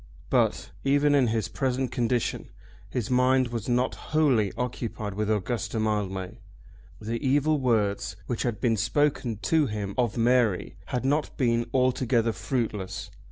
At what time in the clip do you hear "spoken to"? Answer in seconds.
8.77-9.67